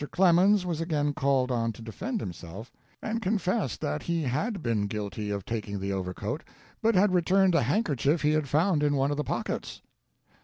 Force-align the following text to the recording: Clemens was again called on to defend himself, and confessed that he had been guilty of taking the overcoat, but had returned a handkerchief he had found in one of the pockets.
Clemens 0.09 0.65
was 0.65 0.81
again 0.81 1.13
called 1.13 1.51
on 1.51 1.71
to 1.73 1.81
defend 1.83 2.21
himself, 2.21 2.71
and 3.03 3.21
confessed 3.21 3.81
that 3.81 4.01
he 4.01 4.23
had 4.23 4.63
been 4.63 4.87
guilty 4.87 5.29
of 5.29 5.45
taking 5.45 5.79
the 5.79 5.93
overcoat, 5.93 6.43
but 6.81 6.95
had 6.95 7.13
returned 7.13 7.53
a 7.53 7.61
handkerchief 7.61 8.23
he 8.23 8.31
had 8.31 8.49
found 8.49 8.81
in 8.81 8.95
one 8.95 9.11
of 9.11 9.17
the 9.17 9.23
pockets. 9.23 9.83